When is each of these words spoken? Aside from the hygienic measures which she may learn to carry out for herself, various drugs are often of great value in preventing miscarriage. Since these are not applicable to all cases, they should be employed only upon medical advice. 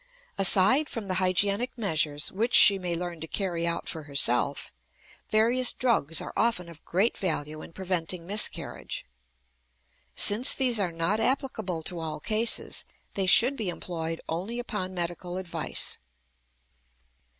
Aside 0.39 0.89
from 0.89 1.05
the 1.05 1.13
hygienic 1.21 1.77
measures 1.77 2.31
which 2.31 2.55
she 2.55 2.79
may 2.79 2.95
learn 2.95 3.21
to 3.21 3.27
carry 3.27 3.67
out 3.67 3.87
for 3.87 4.01
herself, 4.05 4.73
various 5.29 5.71
drugs 5.71 6.19
are 6.21 6.33
often 6.35 6.67
of 6.69 6.83
great 6.83 7.15
value 7.19 7.61
in 7.61 7.71
preventing 7.71 8.25
miscarriage. 8.25 9.05
Since 10.15 10.55
these 10.55 10.79
are 10.79 10.91
not 10.91 11.19
applicable 11.19 11.83
to 11.83 11.99
all 11.99 12.19
cases, 12.19 12.83
they 13.13 13.27
should 13.27 13.55
be 13.55 13.69
employed 13.69 14.19
only 14.27 14.57
upon 14.57 14.95
medical 14.95 15.37
advice. 15.37 15.97